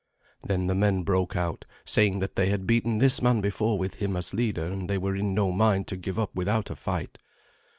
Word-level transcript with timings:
Then 0.43 0.65
the 0.65 0.73
men 0.73 1.03
broke 1.03 1.35
out, 1.35 1.63
saying 1.85 2.21
that 2.21 2.35
they 2.35 2.49
had 2.49 2.65
beaten 2.65 2.97
this 2.97 3.21
man 3.21 3.39
before 3.39 3.77
with 3.77 4.01
him 4.01 4.15
as 4.17 4.33
leader, 4.33 4.65
and 4.65 4.89
they 4.89 4.97
were 4.97 5.15
in 5.15 5.35
no 5.35 5.51
mind 5.51 5.85
to 5.89 5.95
give 5.95 6.17
up 6.17 6.33
without 6.33 6.71
a 6.71 6.75
fight. 6.75 7.19